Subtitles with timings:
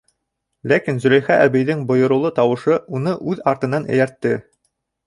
[0.71, 4.39] Ләкин Зөләйха әбейҙең бойороулы тауышы уны үҙ артынан эйәртте.